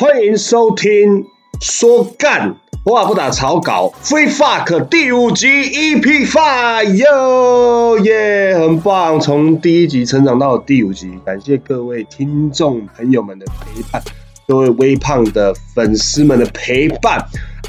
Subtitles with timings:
[0.00, 1.26] 欢迎收听
[1.60, 2.54] 说干
[2.84, 9.18] 话不打草稿，Free Fuck 第五集 EP Five 哟耶，很棒！
[9.18, 14.00] 从第一集成长到第五集，感谢各位听众朋友们的陪伴，
[14.46, 17.18] 各位微胖的粉丝们的陪伴。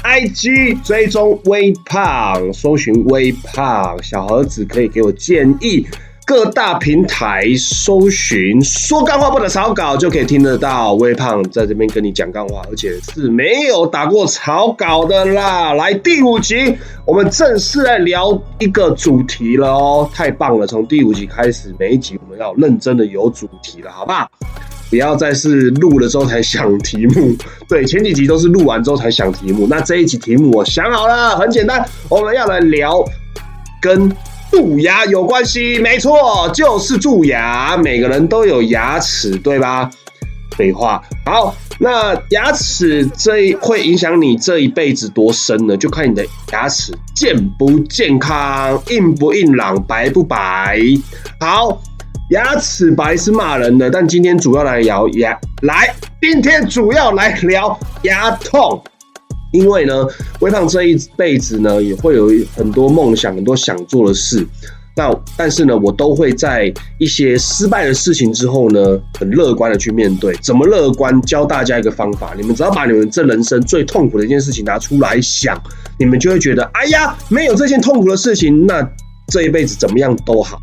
[0.04, 5.84] IG 追踪微胖，搜寻微胖小盒子可以给我建议。
[6.30, 15.72] 各大平台搜寻“说干话不能草稿”，就可以听得到微胖在这边跟你讲干话，而且是没有打过草稿的啦。
[15.72, 20.64] 来第五集，我们正式来聊一个主题了哦，太棒了！
[20.64, 24.30] 从第五集开始，每一集我们要认真的有主题了，好不好？
[24.88, 27.34] 不要再是录了之后才想题目。
[27.68, 33.04] 对，前几集都是录完之后才想题目，那这一集题目我想好了，很简单，我们要来聊
[33.82, 34.08] 跟。
[34.50, 37.76] 蛀牙有关系，没错，就是蛀牙。
[37.76, 39.88] 每个人都有牙齿，对吧？
[40.56, 41.00] 废话。
[41.24, 45.76] 好，那牙齿这会影响你这一辈子多深呢？
[45.76, 50.80] 就看你的牙齿健不健康，硬不硬朗，白不白。
[51.38, 51.80] 好，
[52.30, 55.38] 牙齿白是骂人的，但今天主要来聊牙。
[55.62, 58.82] 来，今天主要来聊牙痛。
[59.52, 60.06] 因为呢，
[60.40, 64.46] 微胖这一辈子呢，也会有很多梦想，很多想做的事。
[64.96, 70.34] 那但是呢，我都会在一些失败的事情之后呢，很乐观的去面对。
[70.42, 71.20] 怎么乐观？
[71.22, 75.60] 教大家一个方法，你们只要把你们这人生最痛苦的一件事情拿出来想，
[75.98, 78.86] 你们就会觉得，哎呀，没有这件痛苦的事情，那
[79.28, 80.58] 这一辈子怎么样都好。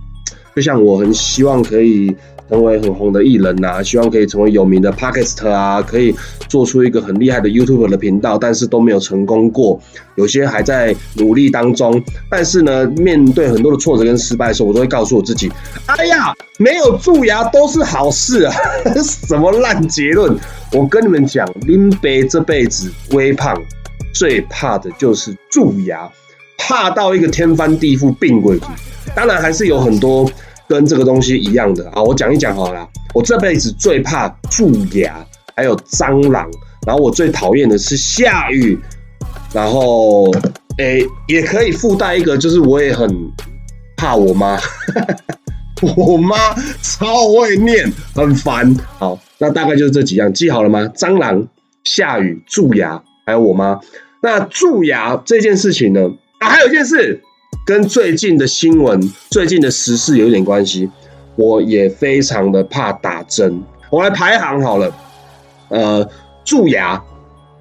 [0.56, 2.16] 就像我很希望可以。
[2.50, 6.16] 成为很红的艺人呐，希望可以成为有名的 Podcast 啊，可以
[6.48, 9.80] 做出一个很厉害的 YouTube 的频道，但是都没有成功过。
[10.16, 15.52] 有些还在努力当中，但是呢，面对很多的挫折跟失败的时候，我都会告诉我自己：
[15.88, 18.54] 哎呀，没有蛀牙都是好事啊！
[19.04, 20.36] 什么烂结论？
[20.74, 23.62] 我跟你们讲，林北这辈子微胖，
[24.14, 26.10] 最怕的就是蛀牙，
[26.58, 28.60] 怕到一个天翻地覆、病鬼
[29.14, 30.30] 当然还是有很多。
[30.68, 32.88] 跟这个东西一样的啊，我讲一讲好了。
[33.14, 36.48] 我这辈子最怕蛀牙，还有蟑螂，
[36.86, 38.78] 然后我最讨厌的是下雨，
[39.54, 40.30] 然后
[40.78, 43.10] 诶也可以附带一个，就是我也很
[43.96, 44.60] 怕我妈，
[45.96, 46.36] 我妈
[46.82, 48.76] 超会念，很烦。
[49.00, 50.86] 好，那大概就是这几样，记好了吗？
[50.96, 51.48] 蟑螂、
[51.84, 53.80] 下雨、蛀牙，还有我妈。
[54.22, 56.02] 那蛀牙这件事情呢？
[56.40, 57.24] 啊，还有一件事。
[57.68, 58.98] 跟最近的新闻、
[59.30, 60.90] 最近的时事有点关系，
[61.36, 63.62] 我也非常的怕打针。
[63.90, 64.90] 我来排行好了，
[65.68, 66.10] 呃，
[66.46, 66.92] 蛀牙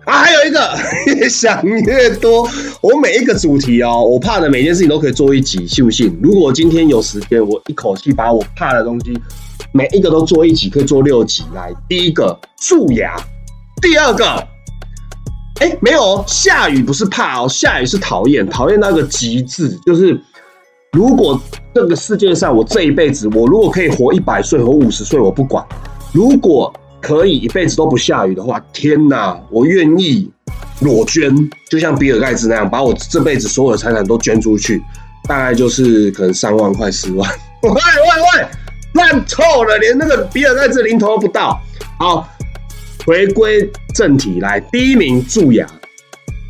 [0.05, 0.61] 啊，还有一个
[1.07, 2.49] 越 想越多。
[2.81, 6.17] 我每一个主题哦，我怕的每件事情都可以做一集，信不信？
[6.23, 9.13] 如果我今天有时间，我一口气把我怕的东西
[9.73, 11.43] 每一个都做一集，可以做六集。
[11.53, 13.17] 来，第一个蛀牙，
[13.83, 14.56] 第二个。
[15.59, 19.75] 哎，没有，下雨不是怕哦，下雨是讨厌，讨厌那个极致。
[19.87, 20.21] 就是
[20.93, 21.41] 如果
[21.75, 25.65] 这个世界上我这一辈子，我如果可以活一百岁或五十岁，我不管。
[26.13, 30.31] 如果可以一辈子都不下雨的话，天哪，我愿意
[30.81, 31.35] 裸捐，
[31.71, 34.83] 就像比尔盖茨那样，把我这辈子所有的财产都捐出去，
[35.27, 37.31] 大概就是可能三万块、十万。
[37.63, 38.47] 喂喂喂，
[38.93, 41.59] 烂透了，连那个比尔盖茨零头都不到。
[41.99, 42.29] 好。
[43.07, 45.65] 回归正题来，第一名蛀牙，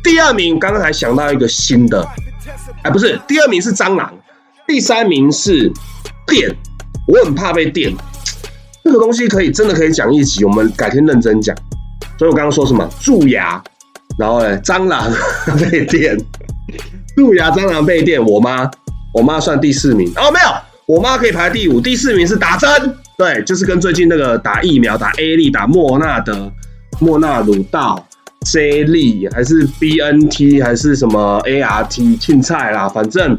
[0.03, 2.03] 第二名刚刚才想到一个新的，
[2.81, 4.11] 哎，不是，第二名是蟑螂，
[4.67, 5.71] 第三名是
[6.25, 6.49] 电，
[7.07, 7.93] 我很怕被电，
[8.83, 11.55] 这个东西可以真的可以讲一集，我们改天认真讲。
[12.17, 13.63] 所以我刚刚说什么蛀牙，
[14.17, 15.13] 然后呢，蟑螂
[15.59, 16.17] 被电，
[17.15, 18.67] 蛀牙蟑螂被电，我妈，
[19.13, 22.97] 我妈算第四名哦，没有，我妈可以排第五，第四名是打针。
[23.17, 26.51] 对，就是跟最近那个打疫苗、打 A 利、打莫纳德、
[26.99, 28.07] 莫纳鲁道、
[28.45, 33.35] J 利还是 BNT 还是什么 ART 青菜啦，反正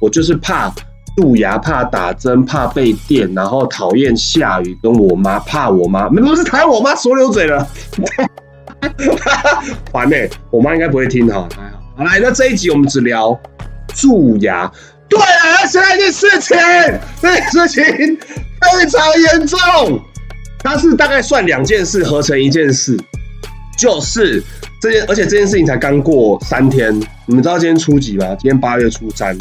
[0.00, 0.72] 我就是怕
[1.16, 7.66] 蛀牙、怕打针、怕被电，然后讨厌下雨，跟我妈怕我妈，没不是谈我妈说溜嘴了，
[9.92, 10.16] 烦呢，
[10.52, 11.82] 我妈应该不会听哈，还好。
[11.96, 13.36] 好来，那这一集我们只聊
[13.92, 14.70] 蛀牙。
[15.08, 16.56] 对啊，现在一件事情，
[17.20, 18.18] 这件事情。
[18.72, 19.58] 非常严重，
[20.58, 22.98] 它是大概算两件事合成一件事，
[23.78, 24.42] 就是
[24.80, 26.94] 这件，而且这件事情才刚过三天。
[27.26, 28.26] 你们知道今天初几吗？
[28.38, 29.36] 今天八月初三，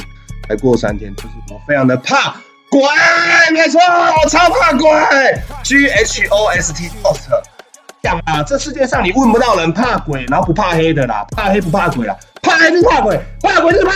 [0.48, 2.36] 才过三天，就是我非常的怕
[2.70, 2.82] 鬼，
[3.54, 3.80] 没错，
[4.24, 4.90] 我超怕鬼。
[5.64, 7.30] G H O S T Ghost，
[8.02, 12.16] 讲啊，这世界上你问不到人怕鬼，然后不怕黑的啦，怕黑不怕鬼啦，
[12.56, 13.94] 怕黑是怕鬼，怕鬼就是怕。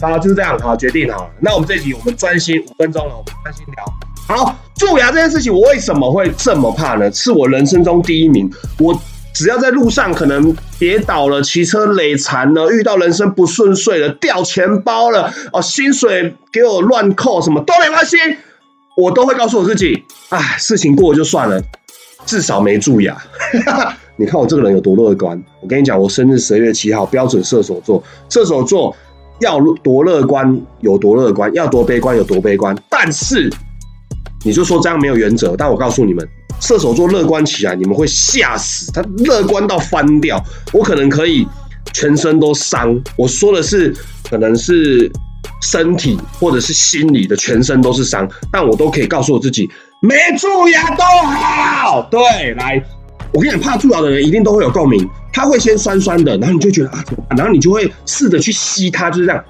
[0.00, 1.30] 好，就是这样，好，决定好了。
[1.40, 3.84] 那我们这集我们专心五分钟了，我们专心聊。
[4.26, 7.10] 好，蛀牙这件事情，我为什么会这么怕呢？
[7.12, 8.50] 是我人生中第一名。
[8.78, 8.98] 我
[9.32, 18.16] 只要在路上可能跌倒了、骑车累残了、遇到人生不顺遂了、掉钱包了、哦薪水给我乱扣，什么都没关系，
[18.96, 21.60] 我都会告诉我自己，哎，事情过了就算了，
[22.26, 23.16] 至少没蛀牙。
[24.16, 25.42] 你看我这个人有多乐观？
[25.60, 28.94] 我跟你讲，我生日十二月七号，标准射手座，射手座
[29.40, 32.76] 要多乐观有多乐观，要多悲观有多悲观。
[32.88, 33.50] 但是
[34.44, 36.24] 你就说这样没有原则，但我告诉你们，
[36.60, 40.40] 射手座乐观起来，你们会吓死，他乐观到翻掉。
[40.72, 41.44] 我可能可以
[41.92, 43.92] 全身都伤，我说的是
[44.30, 45.10] 可能是
[45.60, 49.68] 身体或者是心理的全身都是伤，但我都可以告诉我自己，
[50.00, 52.06] 没蛀牙都好。
[52.10, 52.80] 对，来。
[53.34, 55.08] 我跟你讲，怕蛀牙的人一定都会有共鸣。
[55.32, 57.04] 它会先酸酸的，然后你就觉得啊，
[57.36, 59.44] 然后你就会试着去吸它，就是这样，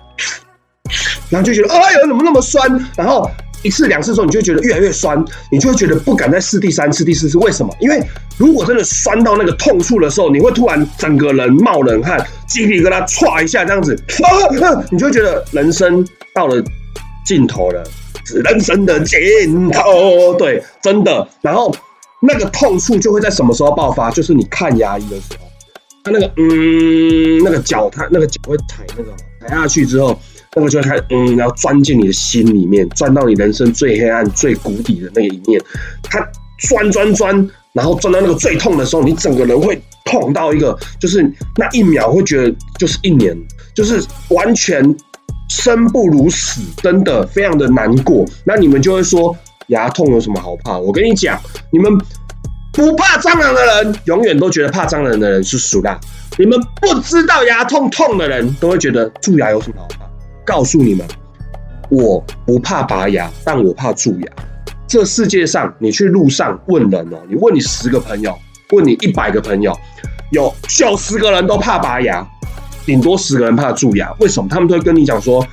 [1.29, 2.67] 然后就觉得哎呦怎么那么酸？
[2.97, 3.31] 然后
[3.63, 5.23] 一次两次之后，你就觉得越来越酸，
[5.53, 7.37] 你就会觉得不敢再试第三次、第四次。
[7.37, 7.71] 为什么？
[7.79, 8.03] 因为
[8.39, 13.95] 如果真的酸到那个痛处的时候，你会突然整个人冒冷汗，鸡皮疙瘩唰一下这样子，
[14.91, 16.03] 你就会觉得人生
[16.35, 16.57] 到了
[17.27, 17.85] 尽头了，
[18.25, 20.35] 是人生的尽头。
[20.39, 21.29] 对，真的。
[21.43, 21.71] 然后。
[22.27, 24.11] 那个痛处就会在什么时候爆发？
[24.11, 25.47] 就是你看牙医的时候，
[26.05, 30.19] 他那个嗯，那个脚，他那个脚会踩那个踩下去之后，
[30.57, 35.61] 那个就会开始嗯，然后钻进你的心里面，钻到你人生最黑暗、最谷底的那一面。
[36.03, 36.27] 他
[36.69, 41.23] 钻钻钻，然后钻到那个最痛的时候，你整个人会痛到一个，就是
[41.57, 43.37] 那一秒会觉得就是一年，
[43.75, 44.83] 就是完全
[45.51, 48.25] 生不如死，真的非常的难过。
[48.45, 49.37] 那你们就会说。
[49.69, 50.79] 牙痛有什么好怕？
[50.79, 51.41] 我跟你讲，
[51.71, 51.91] 你们
[52.73, 55.99] 不怕蟑螂的人，永远都觉得怕蟑螂的人是鼠啦。
[56.37, 60.05] 你们不知道牙痛痛的人，都会觉得蛀牙有什么好怕？
[60.45, 61.07] 告诉你们，
[61.89, 64.27] 我不怕拔牙，但我怕蛀牙。
[64.87, 68.37] 这世界上，你去路上问人哦，你问你十个朋友，
[68.73, 69.77] 问你一百个朋友，
[70.33, 72.27] 有九十个人都怕拔牙，
[72.85, 74.13] 顶多十个人怕蛀牙。
[74.19, 74.49] 为什么？
[74.51, 75.47] 他们都会跟你讲说。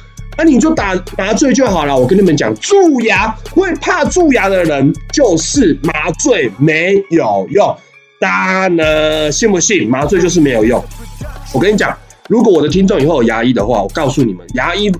[0.43, 1.95] 那你就打麻醉就好了。
[1.95, 7.77] 我跟你们讲，蛀牙会怕蛀牙的人，就是麻醉没有用。
[8.19, 9.87] 大家呢，信不信？
[9.87, 10.83] 麻醉就是没有用。
[11.53, 11.95] 我跟你讲，
[12.27, 14.91] 如果我的听众以后有牙医的话，我告诉你们，牙医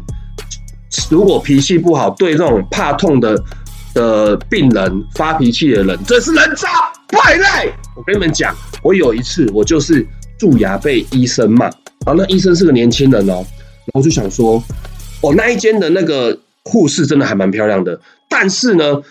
[1.10, 3.44] 如果脾气不好，对这种怕痛的
[3.96, 6.70] 的病人发脾气的人，这是人渣
[7.08, 7.74] 败类。
[7.96, 10.08] 我跟你们讲，我有一次我就是
[10.38, 11.66] 蛀牙被医生骂，
[12.06, 13.44] 然后那医生是个年轻人哦，
[13.86, 14.64] 然后就想说。
[15.22, 19.02] 哦，那一间的那个护士真的还蛮漂亮的，但是呢，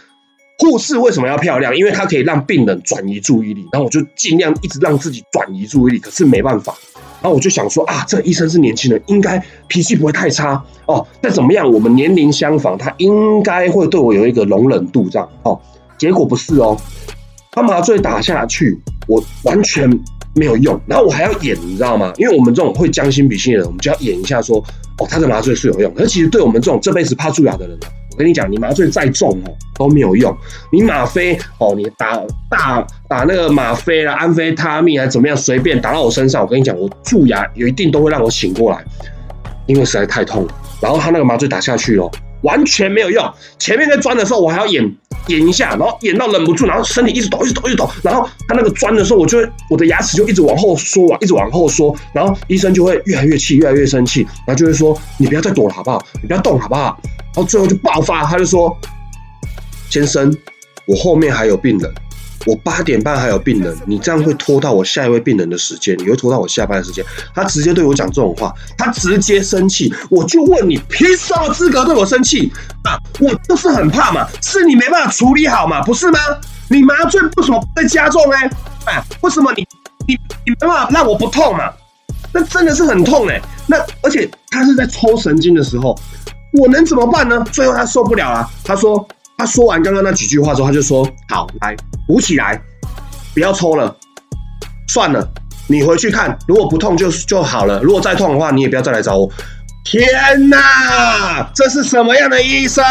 [0.58, 1.76] 护士为什么要漂亮？
[1.76, 6.74] 因为她可以让病人转移注意力，然后我就尽量一直让自己转移注意力，可是没办法。
[7.22, 11.06] 然后我就想说啊，这医生是年轻人，应该脾气不会太差哦。
[11.22, 15.60] 再怎么样，我们年龄相仿，他应该会对我有一个容忍度这样哦。
[15.98, 16.76] 结果不是哦，
[17.52, 19.88] 他麻醉打下去，我完全
[20.34, 22.12] 没有用，然后我还要演，你知道吗？
[22.16, 24.64] 因为我们这种会将心比心的人，我们就要演一下说。
[25.00, 27.76] 哦，他的麻醉是有用，可是其实对我们这种这辈子怕蛀牙的人，
[28.12, 30.36] 我跟你讲，你麻醉再重哦都没有用。
[30.70, 32.20] 你吗啡哦，你打
[32.50, 38.84] 大打那个吗啡啦、安非他命啊怎么样，随便打到我身上，我跟你讲，我蛀牙有一定都会让我醒过来，
[39.66, 40.54] 因为实在太痛了。
[40.82, 42.10] 然后他那个麻醉打下去哦。
[42.42, 43.32] 完全没有用。
[43.58, 44.96] 前面在钻的时候，我还要演
[45.28, 47.88] 演一下，然后演到忍不住，然后身体一直抖，一直抖，一直抖。
[48.02, 51.94] 然后他那个钻的时候，我就我的牙齿就一直往后缩啊，一直往后缩。
[52.12, 56.04] 然后医生就会越来越气，越来越生气，然后就会说：“你不要再躲了，好不好？
[56.20, 56.98] 你不要动，好不好？”
[57.34, 58.76] 然后最后就爆发，他就说
[59.88, 60.36] ：“先生，
[60.86, 61.92] 我后面还有病人。”
[62.46, 67.04] 我八点半还有病人，你这样会拖到我下一位病人的时间，你会拖到我下班的时间。
[67.34, 69.92] 他直接对我讲这种话，他直接生气。
[70.08, 72.50] 我就问你，凭什么资格对我生气
[72.84, 72.96] 啊？
[73.20, 76.18] 我就是很怕嘛，是你没办法处理好嘛，不是吗？
[76.68, 78.36] 你麻醉为什么在加重呢？
[78.86, 79.66] 啊，为什么你
[80.08, 80.14] 你
[80.46, 81.70] 你没办法让我不痛嘛？
[82.32, 83.38] 那真的是很痛哎。
[83.66, 85.94] 那而且他是在抽神经的时候，
[86.54, 87.44] 我能怎么办呢？
[87.52, 89.06] 最后他受不了了，他说。
[89.40, 91.74] 他说完刚刚那几句话之后，他就说：“好，来
[92.06, 92.60] 补起来，
[93.32, 93.96] 不要抽了，
[94.86, 95.26] 算了，
[95.66, 97.80] 你回去看，如果不痛就就好了。
[97.80, 99.26] 如果再痛的话，你也不要再来找我。”
[99.82, 100.06] 天
[100.50, 102.84] 哪，这是什么样的医生？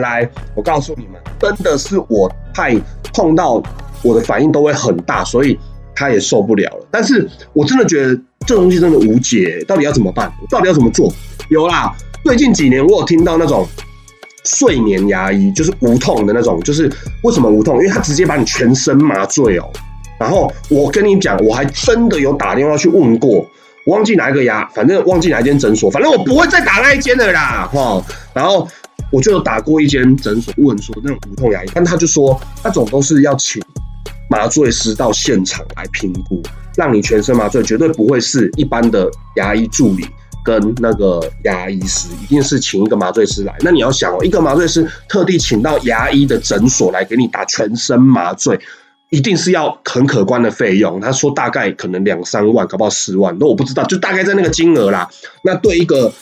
[0.00, 2.76] 来，我告诉你们，真的是我太
[3.12, 3.60] 痛到
[4.02, 5.58] 我的反应都会很大，所以
[5.92, 6.86] 他也受不了了。
[6.88, 8.16] 但是我真的觉得
[8.46, 10.32] 这东西真的无解，到底要怎么办？
[10.48, 11.12] 到底要怎么做？
[11.48, 11.92] 有啦，
[12.24, 13.66] 最近几年我有听到那种。
[14.44, 16.90] 睡眠牙医就是无痛的那种，就是
[17.22, 17.76] 为什么无痛？
[17.76, 19.70] 因为他直接把你全身麻醉哦。
[20.18, 23.44] 然后我跟你讲，我还真的有打电话去问过，
[23.86, 28.04] 忘记哪一个牙，反正忘记哪一间诊所，反正我不会再打那一间的啦，哈。
[28.34, 28.68] 然后
[29.10, 33.62] 我就有打过一间诊所问说那种无痛牙医，但他就说那种都是要请
[34.28, 36.42] 麻醉师到现场来评估。
[36.76, 40.06] 让你全身麻醉，绝对不会是一般的牙医助理
[40.50, 43.54] 跟那个牙医师，一定是请一个麻醉师来。
[43.60, 48.58] 那你要想哦，一个麻醉师特地请到牙医的诊所来给你打全身麻醉，
[49.10, 51.00] 一定是要很可观的费用。
[51.00, 55.08] 他说大概可能两三万，搞不好十万，那我不知道，就大概在那个金额啦。
[55.44, 56.12] 那对一个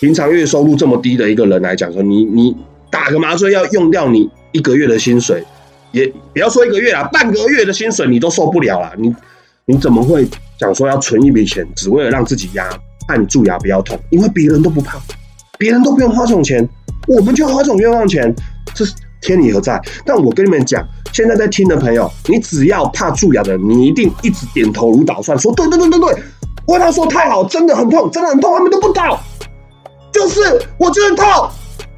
[0.00, 2.56] 平常月收入这么低的一个人来讲，说你你
[2.90, 5.44] 打个麻醉要用掉你一个月的薪水，
[5.92, 8.94] 也不要说一个月啦，半个月的薪水你都受不了啦。
[8.96, 9.14] 你
[9.66, 10.26] 你怎么会
[10.58, 12.68] 想说要存一笔钱，只为了让自己牙
[13.08, 13.98] 按蛀牙不要痛？
[14.10, 14.98] 因为别人都不怕，
[15.58, 16.66] 别人都不用花这种钱，
[17.06, 18.34] 我们就花这种冤枉钱，
[18.74, 19.80] 这是天理何在？
[20.04, 26.22] 但我跟你们讲，现在在听的朋友，你只要怕蛀牙的，你一定一直点头如捣蒜，说对对对对对，
[26.66, 29.20] 我跟他说太好，真的很痛，真的很痛，他们都不倒。
[30.12, 30.40] 就是
[30.78, 31.26] 我就是痛，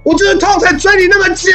[0.02, 1.50] 我就是痛才追你那么久，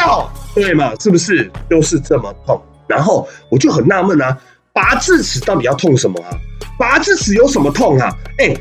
[0.53, 0.93] 对嘛？
[0.99, 1.51] 是不是？
[1.69, 2.61] 就是这么痛。
[2.87, 4.37] 然后我就很纳闷啊，
[4.73, 6.29] 拔智齿到底要痛什么啊？
[6.77, 8.09] 拔智齿有什么痛啊？
[8.37, 8.55] 哎，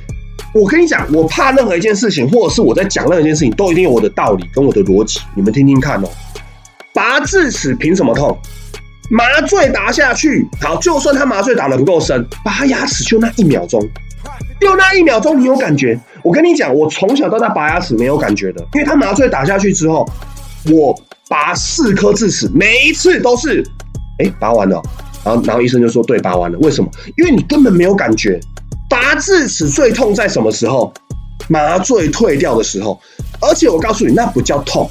[0.54, 5.20] 我跟你讲，我怕任何一件事情，或者是我在讲任何一件事情，都一定有我的道理跟我的逻辑。
[5.34, 6.08] 你们听听看哦。
[6.92, 8.36] 拔智齿凭什么痛？
[9.10, 13.80] 麻醉打下去，好，就算他麻醉打的不够深，拔牙齿就那一秒钟。
[14.60, 15.98] 就那一秒钟，你有感觉？
[16.22, 20.06] 我跟你讲，我从小到大拔牙齿没有感觉的，因为他麻醉打下去之后，
[20.70, 20.94] 我
[21.28, 23.64] 拔四颗智齿，每一次都是，
[24.18, 24.82] 哎，拔完了，
[25.24, 26.58] 然后然后医生就说，对，拔完了。
[26.58, 26.90] 为什么？
[27.16, 28.40] 因为你根本没有感觉。
[28.88, 30.92] 拔智齿最痛在什么时候？
[31.48, 33.00] 麻醉退掉的时候。
[33.40, 34.88] 而且我告诉你，那不叫痛，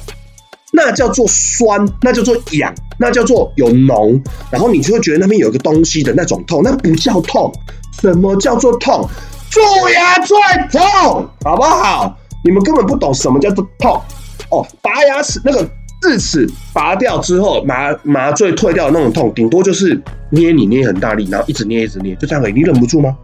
[0.72, 4.20] 那叫做酸，那叫做痒，那叫做有脓，
[4.50, 7.52] 然后你就会觉得那边有个东西的那种痛，那不叫痛。
[8.00, 9.08] 什么叫做痛？
[9.50, 9.60] 蛀
[9.92, 10.36] 牙最
[10.70, 12.16] 痛，好不好？
[12.42, 14.00] 你们根本不懂什么叫做痛
[14.50, 14.66] 哦。
[14.80, 15.68] 拔牙齿那个
[16.00, 22.52] 智齿拔掉之后，麻麻醉退掉的那种痛，顶多就是捏你捏很大力，然后一直捏一直捏，就这样而已。
[22.52, 23.16] 你忍不住吗？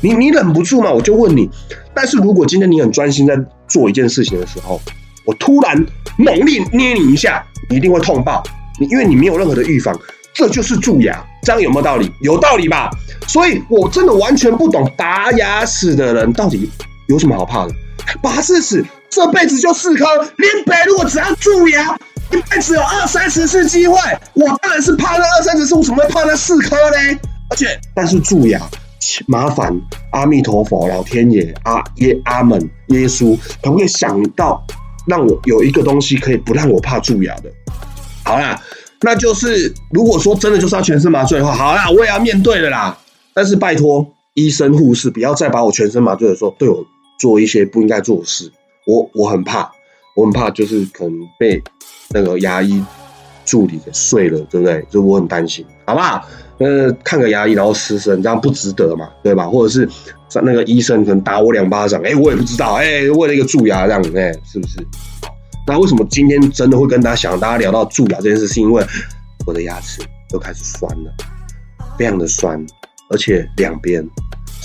[0.00, 0.90] 你你忍不住吗？
[0.90, 1.48] 我就问你。
[1.94, 3.36] 但是如果今天你很专心在
[3.68, 4.80] 做一件事情的时候，
[5.24, 5.84] 我突然
[6.18, 8.42] 猛力捏你一下，你一定会痛爆。
[8.78, 9.98] 你因为你没有任何的预防。
[10.34, 12.12] 这就是蛀牙，这样有没有道理？
[12.20, 12.90] 有道理吧？
[13.26, 16.70] 所以我真的完全不懂拔牙齿的人到底
[17.08, 17.72] 有什么好怕的。
[18.20, 18.84] 拔智齿
[19.16, 20.04] 这辈子就四颗，
[20.36, 21.98] 林北如果只要蛀牙，
[22.30, 23.96] 一辈子有二三十次机会，
[24.34, 27.18] 我当然是怕那二三十次，我怎么会怕那四颗呢？
[27.48, 28.60] 而且，但是蛀牙
[29.26, 29.74] 麻烦
[30.12, 34.62] 阿弥陀佛、老天爷、阿耶、阿门、耶稣，可不可以想到
[35.06, 37.50] 让我有一个东西可以不让我怕蛀牙的？
[38.22, 38.62] 好啦。
[39.00, 42.98] 那就是如果说真的就是要全身麻醉的话，好啦，我也要面对的啦。
[43.32, 46.84] 但是拜托医生护士不要再把我全身麻醉的时候对我
[47.18, 48.52] 做一些不应该做的事。
[48.86, 49.70] 我我很怕，
[50.14, 51.62] 我很怕就是可能被
[52.10, 52.82] 那个牙医
[53.44, 54.84] 助理给睡了，对不对？
[54.88, 56.26] 就我很担心，好不好？
[56.58, 59.46] 呃，看个牙医然后失声，这样不值得嘛，对吧？
[59.46, 59.86] 或者是
[60.42, 64.78] 那个医生可能打我两巴掌，哎，我也不知道，哎，为了一个蛀牙这样，哎，是不是？
[65.66, 68.48] 那为什么今天真的会跟大家想大家聊到蛀牙这件事？
[68.48, 68.82] 是因为
[69.46, 70.00] 我的牙齿
[70.30, 71.12] 都开始酸了，
[71.98, 72.64] 非常的酸，
[73.10, 74.08] 而且两边。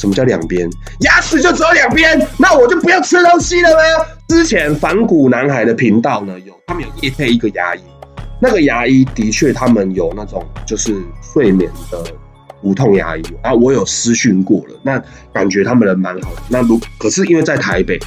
[0.02, 0.68] 什么叫两边？
[1.02, 4.06] 牙齿就只有两边，那我就不要吃东西了吗？
[4.28, 7.82] 之前反骨男孩的频道呢，有他们有夜配一个牙医，
[8.42, 12.04] 那个牙医的确他们有那种就是睡眠的
[12.64, 15.00] 无痛牙医啊，我有私讯过了，那
[15.32, 16.42] 感觉他们人蛮好的。
[16.50, 18.00] 那如可是因为在台北，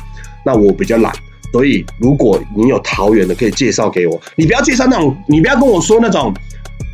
[0.44, 1.12] 那我比较懒。
[1.52, 4.20] 所以，如果你有桃园的，可以介绍给我。
[4.34, 6.34] 你不要介绍那种，你不要跟我说那种。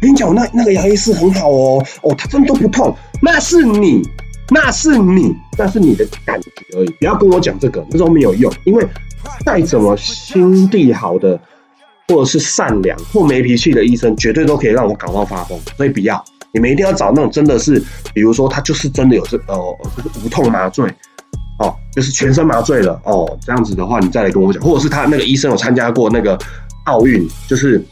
[0.02, 2.94] 跟你讲，那那个牙医是很好哦，哦，他真的都不痛。
[3.22, 4.02] 那是你，
[4.50, 6.90] 那是你，那是你的感觉而已。
[6.98, 8.52] 不要跟我讲这个，那都没有用。
[8.64, 8.86] 因为
[9.44, 11.40] 再怎么心地好的，
[12.08, 15.58] 或者是善良或没脾气的医生，绝对都可以让我感冒发疯。
[15.76, 20.92] 所以不要，你们一定要找那种真的是，比如说他就是真的有这呃，就是无痛麻醉。
[21.60, 26.38] 哦，就是全身麻醉了哦，这样子的话，你再来跟我讲，或者是他那个医生有参加过那个
[26.86, 27.84] 奥运，就是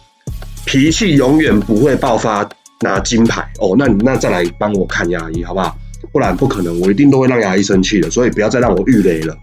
[0.65, 2.49] 脾气永远不会爆发
[2.81, 5.77] 拿金牌哦，那你那再来帮我看牙医好不好？
[6.13, 9.37] 不然不可能，我一定都会让牙医生气的，所以不要再让我遇雷了。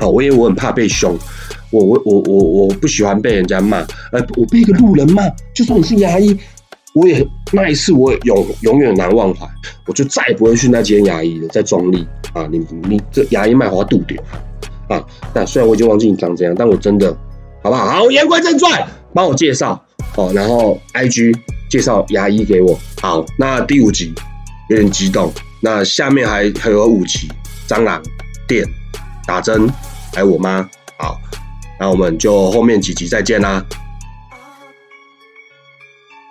[0.00, 1.16] 哦，我因为我很怕被凶，
[1.70, 3.78] 我我我我我不喜欢被人家骂，
[4.12, 5.22] 呃，我被一个路人骂，
[5.54, 6.38] 就算你是牙医。
[6.94, 9.46] 我也那一次，我也永永远难忘怀，
[9.86, 12.48] 我就再也不会去那间牙医了，在中立啊！
[12.50, 14.20] 你你这牙医卖花度点
[14.88, 15.04] 啊！
[15.34, 17.16] 那虽然我已经忘记你长怎样，但我真的
[17.62, 17.86] 好不好？
[17.86, 19.80] 好，言归正传，帮我介绍
[20.16, 21.30] 哦，然后 I G
[21.70, 22.76] 介绍牙医给我。
[23.00, 24.12] 好，那第五集
[24.70, 25.30] 有点激动，
[25.60, 27.28] 那下面还还有五集，
[27.68, 28.02] 蟑螂
[28.46, 28.66] 电
[29.26, 29.68] 打针，
[30.14, 30.68] 还有我妈。
[30.98, 31.20] 好，
[31.78, 33.64] 那我们就后面几集再见啦。